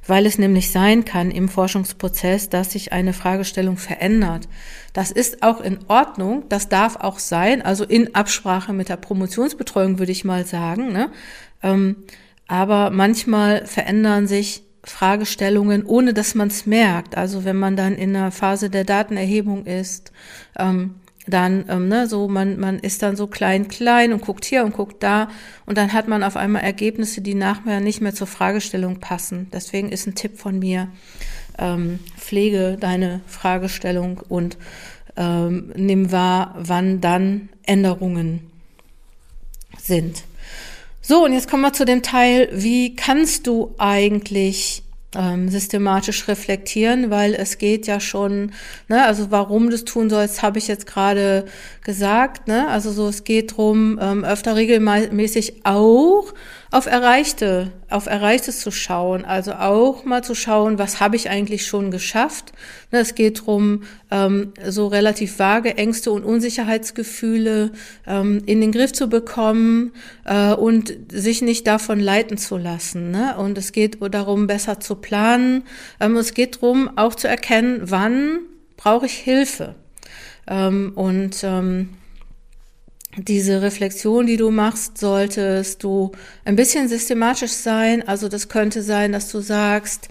Weil 0.06 0.26
es 0.26 0.38
nämlich 0.38 0.72
sein 0.72 1.06
kann 1.06 1.32
im 1.32 1.48
Forschungsprozess, 1.48 2.50
dass 2.50 2.74
sich 2.74 2.92
eine 2.92 3.14
Fragestellung 3.14 3.78
verändert. 3.78 4.50
Das 4.92 5.10
ist 5.10 5.42
auch 5.42 5.62
in 5.62 5.80
Ordnung, 5.88 6.44
das 6.50 6.68
darf 6.68 6.98
auch 6.98 7.18
sein, 7.18 7.62
also 7.62 7.86
in 7.86 8.14
Absprache 8.14 8.74
mit 8.74 8.90
der 8.90 8.98
Promotionsbetreuung 8.98 10.00
würde 10.00 10.12
ich 10.12 10.26
mal 10.26 10.46
sagen. 10.46 10.92
Ne? 10.92 11.10
Ähm, 11.64 11.96
aber 12.50 12.90
manchmal 12.90 13.66
verändern 13.66 14.28
sich 14.28 14.64
Fragestellungen, 14.84 15.86
ohne 15.86 16.14
dass 16.14 16.36
man 16.36 16.50
es 16.50 16.66
merkt. 16.66 17.18
Also 17.18 17.46
wenn 17.46 17.58
man 17.58 17.76
dann 17.76 17.96
in 17.96 18.14
der 18.14 18.32
Phase 18.32 18.70
der 18.70 18.84
Datenerhebung 18.84 19.66
ist, 19.66 20.12
ähm, 20.58 20.96
dann 21.26 21.66
ähm, 21.70 21.88
ne, 21.88 22.08
so 22.08 22.28
man 22.28 22.60
man 22.60 22.80
ist 22.80 23.02
dann 23.02 23.16
so 23.16 23.28
klein 23.28 23.70
klein 23.70 24.12
und 24.12 24.22
guckt 24.22 24.44
hier 24.44 24.66
und 24.66 24.74
guckt 24.74 25.02
da 25.04 25.30
und 25.66 25.78
dann 25.78 25.94
hat 25.94 26.10
man 26.10 26.22
auf 26.22 26.36
einmal 26.36 26.64
Ergebnisse, 26.64 27.22
die 27.22 27.34
nachher 27.34 27.80
nicht 27.80 28.02
mehr 28.02 28.14
zur 28.14 28.28
Fragestellung 28.28 29.00
passen. 29.00 29.48
Deswegen 29.54 29.90
ist 29.90 30.06
ein 30.06 30.16
Tipp 30.16 30.38
von 30.38 30.60
mir: 30.60 30.90
ähm, 31.58 32.00
Pflege 32.18 32.78
deine 32.78 33.22
Fragestellung 33.26 34.22
und 34.28 34.58
ähm, 35.16 35.72
nimm 35.78 36.12
wahr, 36.12 36.56
wann 36.58 37.00
dann 37.00 37.48
Änderungen 37.64 38.52
sind. 39.78 40.24
So, 41.06 41.26
und 41.26 41.34
jetzt 41.34 41.50
kommen 41.50 41.64
wir 41.64 41.74
zu 41.74 41.84
dem 41.84 42.02
Teil, 42.02 42.48
wie 42.54 42.96
kannst 42.96 43.46
du 43.46 43.76
eigentlich 43.78 44.84
ähm, 45.14 45.50
systematisch 45.50 46.30
reflektieren, 46.30 47.10
weil 47.10 47.34
es 47.34 47.58
geht 47.58 47.88
ja 47.88 48.00
schon, 48.00 48.54
ne, 48.88 49.06
also 49.06 49.30
warum 49.30 49.70
du 49.70 49.76
es 49.76 49.84
tun 49.84 50.10
sollst, 50.10 50.42
habe 50.42 50.60
ich 50.60 50.70
jetzt 50.70 50.88
gerade 50.88 51.44
gesagt, 51.84 52.48
ne, 52.48 52.70
also 52.70 52.90
so 52.94 53.10
es 53.10 53.26
geht 53.26 53.58
drum, 53.58 54.00
ähm, 54.02 54.24
öfter 54.24 54.56
regelmäßig 54.56 55.66
auch 55.66 56.34
auf 56.74 56.88
Erreichte, 56.88 57.72
auf 57.88 58.08
Erreichtes 58.08 58.60
zu 58.60 58.72
schauen, 58.72 59.26
also 59.26 59.54
auch 59.54 60.06
mal 60.06 60.24
zu 60.24 60.34
schauen, 60.34 60.80
was 60.80 61.00
habe 61.00 61.16
ich 61.16 61.30
eigentlich 61.30 61.68
schon 61.68 61.92
geschafft. 61.92 62.52
Ne, 62.92 62.98
es 62.98 63.14
geht 63.14 63.46
drum, 63.46 63.84
ähm, 64.10 64.54
so 64.68 64.88
relativ 64.88 65.38
vage 65.38 65.78
Ängste 65.78 66.12
und 66.12 66.24
Unsicherheitsgefühle 66.24 67.74
ähm, 68.08 68.42
in 68.48 68.60
den 68.60 68.72
Griff 68.72 68.92
zu 68.92 69.08
bekommen 69.08 69.92
äh, 70.26 70.54
und 70.54 70.92
sich 71.12 71.44
nicht 71.44 71.68
davon 71.68 72.00
leiten 72.00 72.40
zu 72.40 72.58
lassen. 72.58 73.12
Ne? 73.12 73.38
Und 73.38 73.56
es 73.60 73.72
geht 73.72 74.00
darum, 74.02 74.48
besser 74.48 74.80
zu 74.80 74.96
planen. 74.96 75.66
Ähm, 76.00 76.18
es 76.18 76.34
geht 76.34 76.56
darum, 76.56 76.90
auch 76.98 77.14
zu 77.14 77.28
erkennen, 77.28 77.82
wann 77.84 78.40
brauche 78.78 79.06
ich 79.06 79.14
Hilfe. 79.14 79.76
Und 80.46 81.46
diese 83.18 83.62
Reflexion, 83.62 84.26
die 84.26 84.38
du 84.38 84.50
machst, 84.50 84.98
solltest 84.98 85.84
du 85.84 86.12
ein 86.46 86.56
bisschen 86.56 86.88
systematisch 86.88 87.52
sein. 87.52 88.08
Also 88.08 88.30
das 88.30 88.50
könnte 88.50 88.82
sein, 88.82 89.12
dass 89.12 89.30
du 89.32 89.40
sagst, 89.40 90.10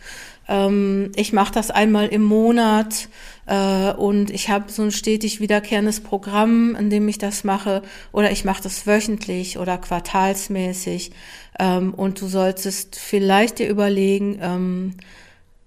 ähm, 0.48 1.12
ich 1.16 1.32
mache 1.32 1.52
das 1.52 1.70
einmal 1.70 2.08
im 2.08 2.22
Monat 2.22 3.08
äh, 3.46 3.92
und 3.92 4.30
ich 4.30 4.50
habe 4.50 4.70
so 4.70 4.82
ein 4.82 4.92
stetig 4.92 5.40
wiederkehrendes 5.40 6.00
Programm, 6.00 6.76
in 6.76 6.90
dem 6.90 7.08
ich 7.08 7.18
das 7.18 7.44
mache, 7.44 7.82
oder 8.12 8.30
ich 8.30 8.44
mache 8.44 8.62
das 8.62 8.86
wöchentlich 8.86 9.58
oder 9.58 9.78
quartalsmäßig. 9.78 11.12
Ähm, 11.58 11.94
und 11.94 12.20
du 12.20 12.26
solltest 12.26 12.96
vielleicht 12.96 13.58
dir 13.58 13.68
überlegen, 13.68 14.38
ähm, 14.40 14.94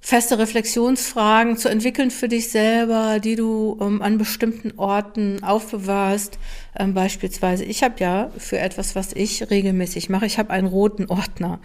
feste 0.05 0.37
Reflexionsfragen 0.37 1.57
zu 1.57 1.67
entwickeln 1.67 2.11
für 2.11 2.27
dich 2.27 2.51
selber, 2.51 3.19
die 3.19 3.35
du 3.35 3.75
ähm, 3.81 4.03
an 4.03 4.19
bestimmten 4.19 4.77
Orten 4.77 5.43
aufbewahrst. 5.43 6.37
Ähm, 6.77 6.93
beispielsweise, 6.93 7.63
ich 7.63 7.81
habe 7.81 7.95
ja 7.97 8.29
für 8.37 8.59
etwas, 8.59 8.93
was 8.93 9.13
ich 9.13 9.49
regelmäßig 9.49 10.09
mache, 10.09 10.27
ich 10.27 10.37
habe 10.37 10.51
einen 10.51 10.67
roten 10.67 11.07
Ordner. 11.07 11.59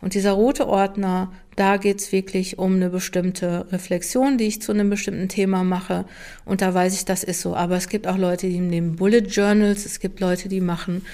Und 0.00 0.14
dieser 0.14 0.32
rote 0.32 0.66
Ordner, 0.66 1.30
da 1.54 1.76
geht's 1.76 2.10
wirklich 2.10 2.58
um 2.58 2.74
eine 2.74 2.90
bestimmte 2.90 3.68
Reflexion, 3.70 4.38
die 4.38 4.48
ich 4.48 4.60
zu 4.60 4.72
einem 4.72 4.90
bestimmten 4.90 5.28
Thema 5.28 5.62
mache. 5.62 6.04
Und 6.44 6.62
da 6.62 6.74
weiß 6.74 6.94
ich, 6.94 7.04
das 7.04 7.22
ist 7.22 7.42
so. 7.42 7.54
Aber 7.54 7.76
es 7.76 7.88
gibt 7.88 8.08
auch 8.08 8.18
Leute, 8.18 8.48
die 8.48 8.58
nehmen 8.58 8.96
Bullet 8.96 9.18
Journals, 9.20 9.86
es 9.86 10.00
gibt 10.00 10.18
Leute, 10.18 10.48
die 10.48 10.60
machen, 10.60 11.06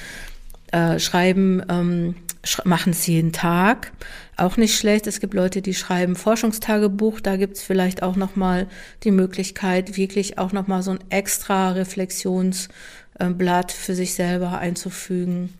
äh, 0.73 0.99
schreiben, 0.99 1.62
ähm, 1.69 2.15
sch 2.45 2.65
machen 2.65 2.93
es 2.93 3.07
jeden 3.07 3.33
Tag 3.33 3.93
auch 4.41 4.57
nicht 4.57 4.77
schlecht. 4.77 5.07
Es 5.07 5.21
gibt 5.21 5.35
Leute, 5.35 5.62
die 5.62 5.75
schreiben 5.75 6.17
Forschungstagebuch. 6.17 7.21
Da 7.21 7.37
gibt 7.37 7.59
es 7.59 7.62
vielleicht 7.62 8.03
auch 8.03 8.17
noch 8.17 8.37
mal 8.37 8.67
die 9.05 9.11
Möglichkeit, 9.11 9.97
wirklich 9.97 10.39
auch 10.39 10.53
noch 10.53 10.67
mal 10.67 10.83
so 10.83 10.93
ein 10.93 11.00
extra 11.11 11.73
Reflexionsblatt 11.73 13.73
für 13.73 13.95
sich 13.95 14.15
selber 14.15 14.59
einzufügen. 14.59 15.53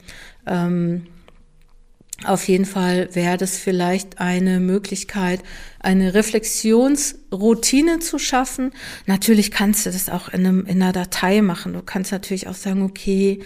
Ähm, 0.47 1.07
auf 2.27 2.49
jeden 2.49 2.67
Fall 2.67 3.09
wäre 3.15 3.39
das 3.39 3.57
vielleicht 3.57 4.21
eine 4.21 4.61
Möglichkeit, 4.61 5.41
eine 5.79 6.13
Reflexionsroutine 6.13 8.01
zu 8.01 8.19
schaffen. 8.19 8.73
Natürlich 9.07 9.51
kannst 9.51 9.87
du 9.87 9.91
das 9.91 10.11
auch 10.11 10.29
in, 10.29 10.47
einem, 10.47 10.67
in 10.67 10.83
einer 10.83 10.93
Datei 10.93 11.41
machen. 11.41 11.73
Du 11.73 11.81
kannst 11.81 12.13
natürlich 12.13 12.47
auch 12.47 12.55
sagen, 12.55 12.83
okay, 12.83 13.41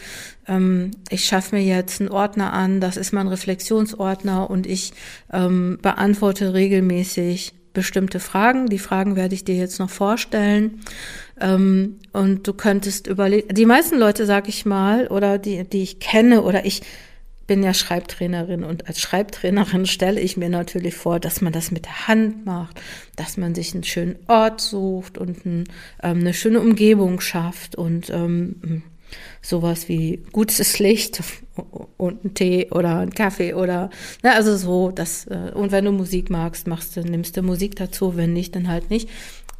ähm, 0.48 0.90
ich 1.08 1.24
schaffe 1.24 1.54
mir 1.54 1.62
jetzt 1.62 2.00
einen 2.00 2.10
Ordner 2.10 2.52
an, 2.52 2.80
das 2.80 2.96
ist 2.96 3.12
mein 3.12 3.28
Reflexionsordner 3.28 4.50
und 4.50 4.66
ich 4.66 4.92
ähm, 5.32 5.78
beantworte 5.80 6.52
regelmäßig 6.52 7.52
bestimmte 7.74 8.20
Fragen. 8.20 8.68
Die 8.68 8.78
Fragen 8.78 9.14
werde 9.14 9.34
ich 9.34 9.44
dir 9.44 9.56
jetzt 9.56 9.78
noch 9.78 9.90
vorstellen. 9.90 10.80
Ähm, 11.40 11.98
und 12.12 12.46
du 12.46 12.54
könntest 12.54 13.06
überlegen, 13.06 13.54
die 13.54 13.66
meisten 13.66 13.98
Leute, 13.98 14.26
sag 14.26 14.48
ich 14.48 14.66
mal, 14.66 15.08
oder 15.08 15.38
die, 15.38 15.64
die 15.64 15.82
ich 15.82 16.00
kenne 16.00 16.42
oder 16.42 16.64
ich 16.64 16.82
bin 17.46 17.62
ja 17.62 17.74
Schreibtrainerin 17.74 18.64
und 18.64 18.88
als 18.88 19.00
Schreibtrainerin 19.00 19.86
stelle 19.94 20.20
ich 20.20 20.36
mir 20.36 20.48
natürlich 20.48 20.94
vor, 20.94 21.20
dass 21.20 21.40
man 21.40 21.52
das 21.52 21.70
mit 21.70 21.84
der 21.86 22.08
Hand 22.08 22.46
macht, 22.46 22.80
dass 23.16 23.36
man 23.36 23.54
sich 23.54 23.74
einen 23.74 23.84
schönen 23.84 24.16
Ort 24.28 24.60
sucht 24.60 25.18
und 25.18 25.44
ein, 25.44 25.64
ähm, 26.02 26.20
eine 26.20 26.34
schöne 26.34 26.60
Umgebung 26.60 27.20
schafft 27.20 27.76
und 27.76 28.10
ähm, 28.10 28.82
sowas 29.42 29.88
wie 29.88 30.22
gutes 30.32 30.78
Licht 30.78 31.22
und 31.96 32.24
ein 32.24 32.34
Tee 32.34 32.68
oder 32.70 32.98
ein 32.98 33.10
Kaffee 33.10 33.54
oder 33.54 33.90
ne, 34.22 34.34
also 34.34 34.56
so 34.56 34.90
das 34.90 35.26
äh, 35.26 35.52
und 35.54 35.72
wenn 35.72 35.84
du 35.84 35.92
Musik 35.92 36.30
magst, 36.30 36.66
machst 36.66 36.96
du 36.96 37.00
nimmst 37.00 37.36
du 37.36 37.42
Musik 37.42 37.76
dazu, 37.76 38.16
wenn 38.16 38.32
nicht, 38.32 38.56
dann 38.56 38.68
halt 38.68 38.90
nicht. 38.90 39.08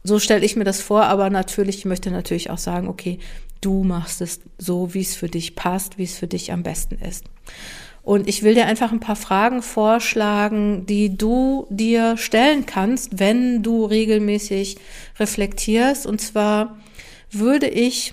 So 0.06 0.18
stelle 0.18 0.44
ich 0.44 0.54
mir 0.54 0.64
das 0.64 0.82
vor, 0.82 1.04
aber 1.04 1.30
natürlich 1.30 1.78
ich 1.78 1.84
möchte 1.86 2.10
natürlich 2.10 2.50
auch 2.50 2.58
sagen, 2.58 2.88
okay, 2.88 3.18
du 3.64 3.83
machst 3.85 4.21
es 4.21 4.40
so, 4.59 4.94
wie 4.94 5.00
es 5.00 5.16
für 5.16 5.28
dich 5.28 5.56
passt, 5.56 5.99
wie 5.99 6.04
es 6.04 6.18
für 6.18 6.26
dich 6.26 6.52
am 6.52 6.62
besten 6.62 6.97
ist. 6.97 7.25
Und 8.02 8.28
ich 8.28 8.42
will 8.42 8.54
dir 8.54 8.66
einfach 8.66 8.92
ein 8.92 9.00
paar 9.00 9.16
Fragen 9.16 9.62
vorschlagen, 9.62 10.85
die 10.85 11.16
du 11.16 11.66
dir 11.71 12.18
stellen 12.18 12.66
kannst, 12.66 13.18
wenn 13.18 13.62
du 13.62 13.87
regelmäßig 13.87 14.76
reflektierst. 15.18 16.06
Und 16.06 16.21
zwar 16.21 16.76
würde 17.30 17.66
ich 17.66 18.12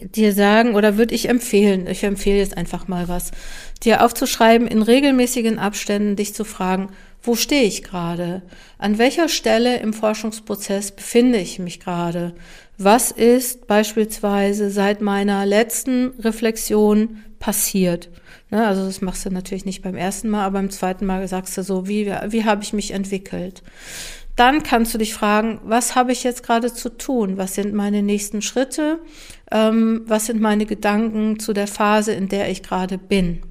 dir 0.00 0.34
sagen 0.34 0.74
oder 0.74 0.98
würde 0.98 1.14
ich 1.14 1.28
empfehlen, 1.28 1.86
ich 1.86 2.04
empfehle 2.04 2.38
jetzt 2.38 2.56
einfach 2.56 2.88
mal 2.88 3.08
was, 3.08 3.30
dir 3.82 4.04
aufzuschreiben, 4.04 4.66
in 4.66 4.82
regelmäßigen 4.82 5.58
Abständen 5.58 6.16
dich 6.16 6.34
zu 6.34 6.44
fragen, 6.44 6.90
wo 7.22 7.36
stehe 7.36 7.64
ich 7.64 7.84
gerade? 7.84 8.42
An 8.78 8.98
welcher 8.98 9.28
Stelle 9.28 9.78
im 9.78 9.92
Forschungsprozess 9.92 10.90
befinde 10.90 11.38
ich 11.38 11.58
mich 11.58 11.78
gerade? 11.78 12.34
Was 12.78 13.12
ist 13.12 13.66
beispielsweise 13.68 14.70
seit 14.70 15.00
meiner 15.00 15.46
letzten 15.46 16.08
Reflexion 16.18 17.22
passiert? 17.38 18.10
Ne, 18.50 18.66
also 18.66 18.84
das 18.84 19.00
machst 19.00 19.24
du 19.24 19.30
natürlich 19.30 19.64
nicht 19.64 19.82
beim 19.82 19.96
ersten 19.96 20.28
Mal, 20.28 20.44
aber 20.44 20.58
beim 20.58 20.70
zweiten 20.70 21.06
Mal 21.06 21.26
sagst 21.28 21.56
du 21.56 21.62
so, 21.62 21.86
wie, 21.86 22.06
wie 22.06 22.44
habe 22.44 22.62
ich 22.64 22.72
mich 22.72 22.90
entwickelt? 22.90 23.62
Dann 24.34 24.62
kannst 24.62 24.92
du 24.92 24.98
dich 24.98 25.14
fragen, 25.14 25.60
was 25.62 25.94
habe 25.94 26.10
ich 26.10 26.24
jetzt 26.24 26.42
gerade 26.42 26.72
zu 26.72 26.88
tun? 26.88 27.36
Was 27.36 27.54
sind 27.54 27.74
meine 27.74 28.02
nächsten 28.02 28.42
Schritte? 28.42 28.98
Ähm, 29.50 30.02
was 30.06 30.26
sind 30.26 30.40
meine 30.40 30.66
Gedanken 30.66 31.38
zu 31.38 31.52
der 31.52 31.66
Phase, 31.66 32.12
in 32.12 32.28
der 32.28 32.50
ich 32.50 32.62
gerade 32.62 32.98
bin? 32.98 33.42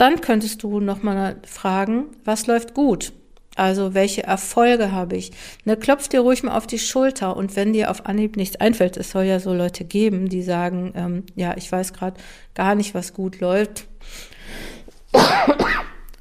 Dann 0.00 0.22
könntest 0.22 0.62
du 0.62 0.80
nochmal 0.80 1.36
fragen, 1.46 2.06
was 2.24 2.46
läuft 2.46 2.72
gut? 2.72 3.12
Also 3.54 3.92
welche 3.92 4.22
Erfolge 4.22 4.92
habe 4.92 5.16
ich? 5.16 5.32
Ne, 5.66 5.76
klopf 5.76 6.08
dir 6.08 6.20
ruhig 6.20 6.42
mal 6.42 6.56
auf 6.56 6.66
die 6.66 6.78
Schulter 6.78 7.36
und 7.36 7.54
wenn 7.54 7.74
dir 7.74 7.90
auf 7.90 8.06
Anhieb 8.06 8.38
nichts 8.38 8.56
einfällt, 8.56 8.96
es 8.96 9.10
soll 9.10 9.24
ja 9.24 9.40
so 9.40 9.52
Leute 9.52 9.84
geben, 9.84 10.30
die 10.30 10.42
sagen, 10.42 10.94
ähm, 10.96 11.24
ja, 11.34 11.54
ich 11.58 11.70
weiß 11.70 11.92
gerade 11.92 12.18
gar 12.54 12.74
nicht, 12.76 12.94
was 12.94 13.12
gut 13.12 13.40
läuft. 13.40 13.88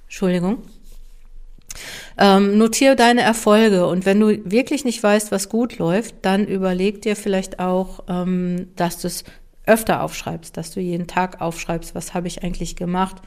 Entschuldigung. 0.07 0.63
Ähm, 2.17 2.57
notiere 2.57 2.97
deine 2.97 3.21
Erfolge 3.21 3.87
und 3.87 4.05
wenn 4.05 4.19
du 4.19 4.51
wirklich 4.51 4.83
nicht 4.83 5.01
weißt, 5.01 5.31
was 5.31 5.47
gut 5.47 5.77
läuft, 5.77 6.15
dann 6.23 6.45
überleg 6.45 7.01
dir 7.01 7.15
vielleicht 7.15 7.61
auch, 7.61 8.03
ähm, 8.09 8.67
dass 8.75 8.99
du 8.99 9.07
es 9.07 9.23
öfter 9.69 10.01
aufschreibst, 10.01 10.57
dass 10.57 10.71
du 10.71 10.79
jeden 10.79 11.07
Tag 11.07 11.41
aufschreibst, 11.41 11.95
was 11.95 12.13
habe 12.13 12.27
ich 12.27 12.43
eigentlich 12.43 12.75
gemacht. 12.75 13.17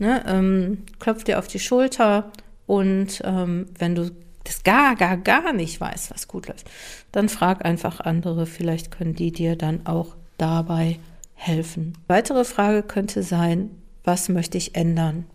Ne? 0.00 0.24
Ähm, 0.26 0.78
klopf 0.98 1.24
dir 1.24 1.38
auf 1.38 1.46
die 1.46 1.58
Schulter 1.58 2.32
und 2.66 3.20
ähm, 3.24 3.66
wenn 3.78 3.94
du 3.94 4.10
das 4.44 4.64
gar, 4.64 4.96
gar, 4.96 5.16
gar 5.16 5.52
nicht 5.52 5.80
weißt, 5.80 6.10
was 6.10 6.26
gut 6.26 6.48
läuft, 6.48 6.68
dann 7.12 7.28
frag 7.28 7.64
einfach 7.64 8.00
andere. 8.00 8.46
Vielleicht 8.46 8.90
können 8.90 9.14
die 9.14 9.30
dir 9.30 9.56
dann 9.56 9.86
auch 9.86 10.16
dabei 10.38 10.98
helfen. 11.34 11.98
Weitere 12.08 12.44
Frage 12.44 12.82
könnte 12.82 13.22
sein, 13.22 13.70
was 14.04 14.28
möchte 14.28 14.58
ich 14.58 14.74
ändern? 14.74 15.26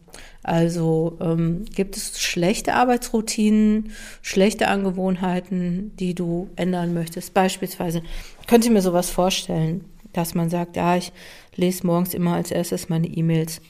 Also 0.44 1.18
ähm, 1.22 1.66
gibt 1.76 1.98
es 1.98 2.20
schlechte 2.20 2.74
Arbeitsroutinen, 2.74 3.92
schlechte 4.22 4.68
Angewohnheiten, 4.68 5.96
die 5.98 6.16
du 6.16 6.50
ändern 6.56 6.94
möchtest? 6.94 7.34
Beispielsweise 7.34 8.02
könnte 8.48 8.68
ich 8.68 8.74
mir 8.74 8.82
sowas 8.82 9.10
vorstellen, 9.10 9.84
dass 10.14 10.36
man 10.36 10.50
sagt, 10.50 10.76
ja, 10.76 10.96
ich 10.96 11.12
lese 11.56 11.86
morgens 11.86 12.14
immer 12.14 12.34
als 12.34 12.52
erstes 12.52 12.90
meine 12.90 13.08
E-Mails. 13.08 13.62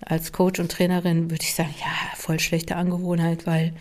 Als 0.00 0.32
Coach 0.32 0.60
und 0.60 0.70
Trainerin 0.70 1.30
würde 1.30 1.42
ich 1.42 1.54
sagen, 1.54 1.74
ja, 1.80 2.16
voll 2.16 2.38
schlechte 2.38 2.76
Angewohnheit, 2.76 3.46
weil 3.46 3.72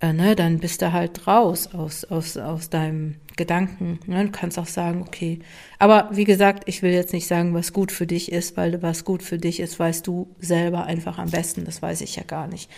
äh, 0.00 0.12
ne, 0.12 0.36
dann 0.36 0.58
bist 0.58 0.82
du 0.82 0.92
halt 0.92 1.26
raus 1.26 1.68
aus, 1.72 2.04
aus, 2.04 2.36
aus 2.36 2.68
deinem 2.68 3.16
Gedanken. 3.36 4.00
Ne? 4.06 4.26
Du 4.26 4.30
kannst 4.32 4.58
auch 4.58 4.66
sagen, 4.66 5.02
okay. 5.06 5.38
Aber 5.78 6.08
wie 6.12 6.24
gesagt, 6.24 6.64
ich 6.66 6.82
will 6.82 6.92
jetzt 6.92 7.12
nicht 7.12 7.26
sagen, 7.26 7.54
was 7.54 7.72
gut 7.72 7.90
für 7.90 8.06
dich 8.06 8.30
ist, 8.30 8.56
weil 8.56 8.82
was 8.82 9.04
gut 9.04 9.22
für 9.22 9.38
dich 9.38 9.60
ist, 9.60 9.78
weißt 9.78 10.06
du 10.06 10.28
selber 10.40 10.84
einfach 10.84 11.18
am 11.18 11.30
besten. 11.30 11.64
Das 11.64 11.80
weiß 11.80 12.02
ich 12.02 12.16
ja 12.16 12.22
gar 12.22 12.46
nicht. 12.46 12.70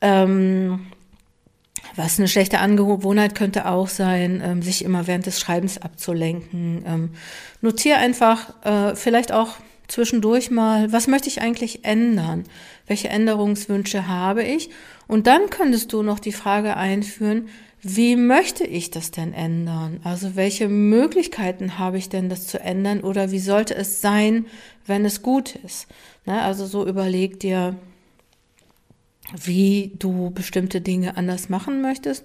Ähm, 0.00 0.86
was 1.96 2.18
eine 2.18 2.28
schlechte 2.28 2.58
Angewohnheit 2.58 3.34
könnte 3.34 3.66
auch 3.66 3.88
sein, 3.88 4.42
ähm, 4.44 4.62
sich 4.62 4.84
immer 4.84 5.06
während 5.06 5.26
des 5.26 5.40
Schreibens 5.40 5.80
abzulenken. 5.80 6.84
Ähm, 6.86 7.10
notier 7.60 7.98
einfach 7.98 8.64
äh, 8.64 8.96
vielleicht 8.96 9.32
auch 9.32 9.56
zwischendurch 9.88 10.50
mal, 10.50 10.92
was 10.92 11.06
möchte 11.06 11.28
ich 11.28 11.40
eigentlich 11.40 11.84
ändern? 11.84 12.44
Welche 12.86 13.08
Änderungswünsche 13.08 14.08
habe 14.08 14.42
ich? 14.42 14.70
Und 15.06 15.26
dann 15.26 15.50
könntest 15.50 15.92
du 15.92 16.02
noch 16.02 16.18
die 16.18 16.32
Frage 16.32 16.76
einführen, 16.76 17.48
wie 17.86 18.16
möchte 18.16 18.64
ich 18.64 18.90
das 18.90 19.10
denn 19.10 19.34
ändern? 19.34 20.00
Also 20.04 20.36
welche 20.36 20.68
Möglichkeiten 20.68 21.78
habe 21.78 21.98
ich 21.98 22.08
denn, 22.08 22.30
das 22.30 22.46
zu 22.46 22.58
ändern? 22.58 23.02
Oder 23.02 23.30
wie 23.30 23.38
sollte 23.38 23.74
es 23.74 24.00
sein, 24.00 24.46
wenn 24.86 25.04
es 25.04 25.20
gut 25.20 25.56
ist? 25.56 25.86
Ne? 26.24 26.40
Also 26.40 26.64
so 26.64 26.86
überleg 26.86 27.40
dir, 27.40 27.76
wie 29.32 29.92
du 29.98 30.30
bestimmte 30.30 30.80
Dinge 30.80 31.16
anders 31.16 31.48
machen 31.48 31.80
möchtest. 31.80 32.24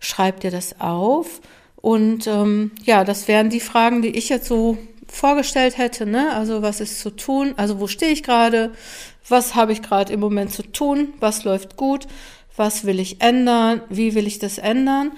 Schreib 0.00 0.40
dir 0.40 0.50
das 0.50 0.80
auf. 0.80 1.40
Und 1.76 2.26
ähm, 2.26 2.72
ja, 2.84 3.04
das 3.04 3.28
wären 3.28 3.50
die 3.50 3.60
Fragen, 3.60 4.02
die 4.02 4.16
ich 4.16 4.28
jetzt 4.28 4.48
so 4.48 4.78
vorgestellt 5.06 5.78
hätte. 5.78 6.06
Ne? 6.06 6.32
Also 6.34 6.62
was 6.62 6.80
ist 6.80 7.00
zu 7.00 7.10
tun? 7.10 7.54
Also 7.56 7.80
wo 7.80 7.86
stehe 7.86 8.12
ich 8.12 8.22
gerade? 8.22 8.72
Was 9.28 9.54
habe 9.54 9.72
ich 9.72 9.82
gerade 9.82 10.12
im 10.12 10.20
Moment 10.20 10.52
zu 10.52 10.62
tun? 10.62 11.14
Was 11.20 11.44
läuft 11.44 11.76
gut? 11.76 12.06
Was 12.56 12.84
will 12.84 12.98
ich 12.98 13.20
ändern? 13.20 13.82
Wie 13.88 14.14
will 14.14 14.26
ich 14.26 14.38
das 14.38 14.58
ändern? 14.58 15.12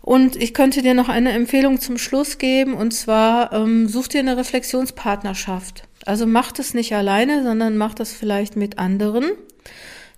Und 0.00 0.34
ich 0.34 0.52
könnte 0.52 0.82
dir 0.82 0.94
noch 0.94 1.08
eine 1.08 1.30
Empfehlung 1.30 1.80
zum 1.80 1.96
Schluss 1.96 2.38
geben, 2.38 2.74
und 2.74 2.92
zwar 2.92 3.52
ähm, 3.52 3.86
such 3.86 4.08
dir 4.08 4.18
eine 4.18 4.36
Reflexionspartnerschaft. 4.36 5.84
Also 6.04 6.26
mach 6.26 6.50
das 6.50 6.74
nicht 6.74 6.92
alleine, 6.92 7.44
sondern 7.44 7.76
mach 7.76 7.94
das 7.94 8.12
vielleicht 8.12 8.56
mit 8.56 8.80
anderen 8.80 9.30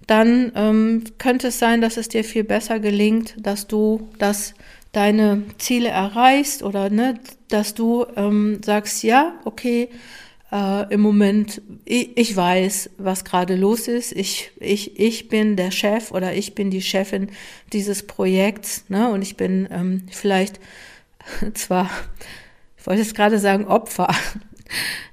dann 0.07 0.53
ähm, 0.55 1.05
könnte 1.19 1.49
es 1.49 1.59
sein, 1.59 1.81
dass 1.81 1.97
es 1.97 2.09
dir 2.09 2.25
viel 2.25 2.45
besser 2.45 2.81
gelingt, 2.81 3.35
dass 3.39 3.67
du 3.67 4.09
das 4.19 4.55
deine 4.93 5.43
Ziele 5.59 5.89
erreichst 5.89 6.63
oder 6.63 6.91
ne, 6.91 7.19
dass 7.49 7.75
du 7.75 8.07
ähm, 8.17 8.61
sagst, 8.63 9.03
ja, 9.03 9.35
okay, 9.45 9.89
äh, 10.53 10.93
im 10.93 11.01
Moment, 11.01 11.61
ich, 11.85 12.17
ich 12.17 12.37
weiß, 12.37 12.91
was 12.99 13.25
gerade 13.25 13.57
los 13.57 13.89
ist. 13.89 14.13
Ich, 14.13 14.53
ich, 14.61 14.99
ich 14.99 15.29
bin 15.29 15.57
der 15.57 15.73
Chef 15.73 16.13
oder 16.13 16.35
ich 16.35 16.55
bin 16.55 16.71
die 16.71 16.83
Chefin 16.83 17.29
dieses 17.73 18.07
Projekts, 18.07 18.85
ne? 18.89 19.11
Und 19.11 19.23
ich 19.23 19.37
bin 19.37 19.69
ähm, 19.73 20.07
vielleicht 20.11 20.61
zwar, 21.55 21.91
ich 22.79 22.87
wollte 22.87 23.03
jetzt 23.03 23.17
gerade 23.17 23.39
sagen 23.41 23.67
Opfer, 23.67 24.15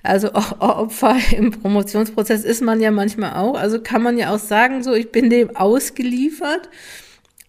also 0.04 0.34
Opfer 0.34 1.18
im 1.38 1.52
Promotionsprozess 1.52 2.44
ist 2.44 2.62
man 2.62 2.82
ja 2.82 2.92
manchmal 2.92 3.34
auch. 3.34 3.56
Also 3.56 3.82
kann 3.82 4.02
man 4.02 4.18
ja 4.18 4.34
auch 4.34 4.40
sagen, 4.40 4.84
so 4.84 4.94
ich 4.94 5.12
bin 5.12 5.30
dem 5.30 5.56
ausgeliefert. 5.56 6.70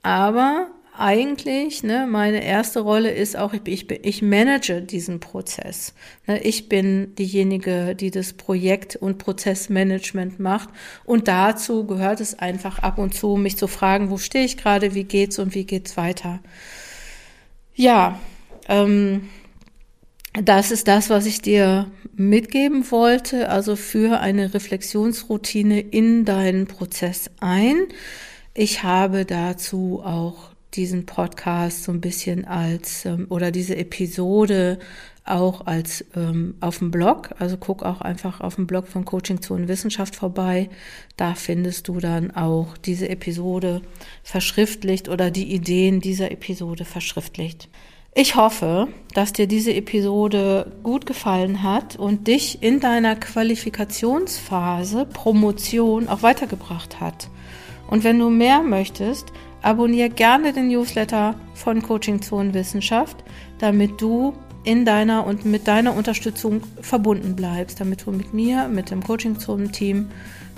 Aber 0.03 0.69
eigentlich, 0.97 1.83
ne, 1.83 2.07
meine 2.09 2.45
erste 2.45 2.81
Rolle 2.81 3.11
ist 3.11 3.37
auch, 3.37 3.55
ich, 3.55 3.67
ich, 3.67 3.91
ich 3.91 4.21
manage 4.21 4.83
diesen 4.83 5.21
Prozess. 5.21 5.95
Ne, 6.27 6.43
ich 6.43 6.69
bin 6.69 7.15
diejenige, 7.15 7.95
die 7.95 8.11
das 8.11 8.35
Projekt- 8.35 8.97
und 8.97 9.19
Prozessmanagement 9.19 10.39
macht. 10.39 10.69
Und 11.05 11.29
dazu 11.29 11.87
gehört 11.87 12.21
es 12.21 12.39
einfach 12.39 12.81
ab 12.81 12.99
und 12.99 13.15
zu, 13.15 13.37
mich 13.37 13.57
zu 13.57 13.69
fragen, 13.69 14.11
wo 14.11 14.19
stehe 14.19 14.45
ich 14.45 14.59
gerade, 14.59 14.95
wie 14.95 15.05
geht's 15.05 15.39
und 15.39 15.55
wie 15.55 15.65
geht's 15.65 15.97
weiter. 15.97 16.41
Ja, 17.75 18.21
ähm, 18.69 19.31
das 20.33 20.71
ist 20.71 20.89
das, 20.89 21.11
was 21.11 21.27
ich 21.27 21.43
dir 21.43 21.91
mitgeben 22.15 22.91
wollte, 22.91 23.51
also 23.51 23.77
für 23.77 24.21
eine 24.21 24.55
Reflexionsroutine 24.55 25.81
in 25.81 26.25
deinen 26.25 26.67
Prozess 26.67 27.31
ein. 27.41 27.77
Ich 28.55 28.83
habe 28.83 29.25
dazu 29.25 30.03
auch 30.05 30.53
diesen 30.75 31.05
Podcast 31.05 31.85
so 31.85 31.93
ein 31.93 32.01
bisschen 32.01 32.47
als 32.47 33.05
ähm, 33.05 33.27
oder 33.29 33.51
diese 33.51 33.77
Episode 33.77 34.79
auch 35.25 35.67
als 35.67 36.05
ähm, 36.17 36.55
auf 36.61 36.79
dem 36.79 36.91
Blog. 36.91 37.31
Also 37.39 37.57
guck 37.57 37.83
auch 37.83 38.01
einfach 38.01 38.41
auf 38.41 38.57
dem 38.57 38.67
Blog 38.67 38.89
von 38.89 39.05
Coaching 39.05 39.43
Zone 39.43 39.69
Wissenschaft 39.69 40.17
vorbei. 40.17 40.71
Da 41.17 41.35
findest 41.35 41.89
du 41.89 42.01
dann 42.01 42.31
auch 42.31 42.77
diese 42.79 43.09
Episode 43.09 43.83
verschriftlicht 44.23 45.09
oder 45.09 45.31
die 45.31 45.53
Ideen 45.53 46.01
dieser 46.01 46.31
Episode 46.31 46.85
verschriftlicht. 46.85 47.69
Ich 48.15 48.37
hoffe, 48.37 48.89
dass 49.15 49.33
dir 49.33 49.47
diese 49.47 49.73
Episode 49.73 50.71
gut 50.83 51.07
gefallen 51.07 51.63
hat 51.63 51.97
und 51.97 52.29
dich 52.29 52.63
in 52.63 52.79
deiner 52.79 53.17
Qualifikationsphase 53.17 55.07
Promotion 55.07 56.09
auch 56.09 56.23
weitergebracht 56.23 57.01
hat. 57.01 57.31
Und 57.89 58.05
wenn 58.05 58.19
du 58.19 58.29
mehr 58.29 58.63
möchtest, 58.63 59.33
abonniere 59.63 60.11
gerne 60.11 60.53
den 60.53 60.69
Newsletter 60.69 61.37
von 61.55 61.81
Coaching 61.81 62.21
Zone 62.21 62.53
Wissenschaft, 62.53 63.17
damit 63.59 63.99
du 64.03 64.35
in 64.63 64.85
deiner 64.85 65.27
und 65.27 65.47
mit 65.47 65.67
deiner 65.67 65.97
Unterstützung 65.97 66.61
verbunden 66.83 67.35
bleibst, 67.35 67.81
damit 67.81 68.05
du 68.05 68.13
mit 68.13 68.35
mir, 68.35 68.69
mit 68.69 68.91
dem 68.91 69.03
Coaching 69.03 69.39
Zone 69.39 69.73
Team 69.73 70.11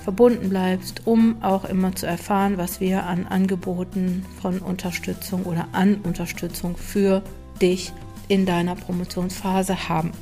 verbunden 0.03 0.49
bleibst, 0.49 1.03
um 1.05 1.41
auch 1.41 1.65
immer 1.65 1.95
zu 1.95 2.07
erfahren, 2.07 2.59
was 2.59 2.81
wir 2.81 3.05
an 3.05 3.27
Angeboten 3.29 4.27
von 4.43 4.59
Unterstützung 4.59 5.45
oder 5.45 5.69
an 5.71 6.01
Unterstützung 6.03 6.77
für 6.77 7.23
dich 7.61 7.93
in 8.29 8.47
deiner 8.47 8.75
Promotionsphase 8.75 9.89
haben. 9.89 10.13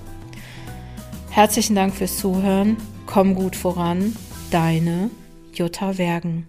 Herzlichen 1.30 1.74
Dank 1.74 1.94
fürs 1.94 2.18
Zuhören. 2.18 2.76
Komm 3.06 3.34
gut 3.34 3.56
voran. 3.56 4.16
Deine 4.50 5.10
Jutta 5.54 5.98
Wergen. 5.98 6.46